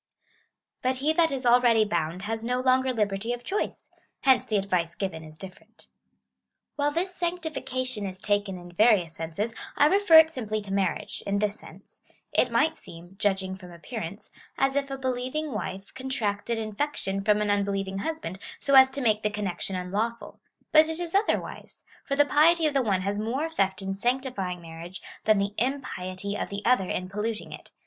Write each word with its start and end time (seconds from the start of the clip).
But 0.81 0.95
he 0.95 1.13
that 1.13 1.29
is 1.29 1.45
already 1.45 1.85
bound 1.85 2.23
has 2.23 2.43
no 2.43 2.59
longer 2.59 2.91
liberty 2.91 3.33
of 3.33 3.43
choice; 3.43 3.91
hence 4.21 4.43
the 4.43 4.57
advice 4.57 4.95
given 4.95 5.23
is 5.23 5.37
diiferent. 5.37 5.89
Wliile 6.79 6.91
this 6.95 7.13
sanctification 7.13 8.07
is 8.07 8.19
taken 8.19 8.57
in 8.57 8.71
various 8.71 9.13
senses, 9.13 9.53
I 9.77 9.85
re 9.85 9.99
fer 9.99 10.17
it 10.17 10.31
simply 10.31 10.59
to 10.63 10.73
marriage, 10.73 11.21
in 11.27 11.37
this 11.37 11.59
sense— 11.59 12.01
It 12.41 12.49
might 12.49 12.77
seem 12.77 13.15
(judging 13.19 13.55
from 13.55 13.71
appearance) 13.71 14.31
as 14.57 14.75
if 14.75 14.89
a 14.89 14.97
believing 14.97 15.51
wife 15.53 15.93
contracted 15.93 16.57
infection 16.57 17.23
from 17.23 17.39
an 17.39 17.51
unbelieving 17.51 17.99
husband, 17.99 18.39
so 18.59 18.73
as 18.73 18.89
to 18.89 19.01
make 19.01 19.21
the 19.21 19.29
VOL. 19.29 19.45
L 19.45 19.51
Q 19.53 19.67
242 19.67 19.71
COMMENTARY 19.71 19.77
ON 19.77 19.85
THE 19.85 19.85
CHAP. 19.85 19.85
VII. 19.85 19.85
14. 19.85 19.85
connection 19.85 19.87
unlawful; 20.15 20.39
but 20.71 20.89
it 20.89 20.99
is 20.99 21.13
otherwise, 21.13 21.83
for 22.03 22.15
the 22.15 22.25
piety 22.25 22.65
of 22.65 22.73
the 22.73 22.81
one 22.81 23.01
has 23.03 23.19
more 23.19 23.45
effect 23.45 23.83
in 23.83 23.93
sanctifying 23.93 24.61
mai'riage 24.61 24.99
than 25.25 25.37
the 25.37 25.53
impiety 25.59 26.35
of 26.35 26.49
the 26.49 26.65
other 26.65 26.89
in 26.89 27.07
polluting 27.07 27.53
it. 27.53 27.69